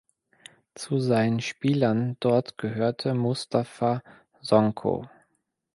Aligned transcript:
Zu 0.73 0.99
seinen 0.99 1.41
Spielern 1.41 2.17
dort 2.21 2.57
gehörte 2.57 3.13
Moustapha 3.13 4.01
Sonko. 4.41 5.07